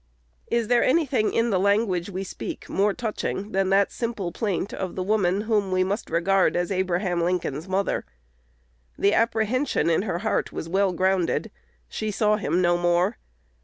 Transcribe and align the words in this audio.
Is 0.49 0.67
there 0.67 0.83
any 0.83 1.05
thing 1.05 1.31
in 1.31 1.51
the 1.51 1.59
language 1.59 2.09
we 2.09 2.23
speak 2.23 2.67
more 2.67 2.91
touching 2.91 3.51
than 3.51 3.69
that 3.69 3.91
simple 3.91 4.31
plaint 4.31 4.73
of 4.73 4.95
the 4.95 5.03
woman 5.03 5.41
whom 5.41 5.71
we 5.71 5.83
must 5.83 6.09
regard 6.09 6.55
as 6.55 6.71
Abraham 6.71 7.23
Lincoln's 7.23 7.69
mother? 7.69 8.03
The 8.97 9.13
apprehension 9.13 9.91
in 9.91 10.01
her 10.01 10.17
"heart" 10.17 10.51
was 10.51 10.67
well 10.67 10.91
grounded. 10.91 11.51
She 11.87 12.09
"saw 12.09 12.37
him 12.37 12.63
no 12.63 12.77
more." 12.79 13.17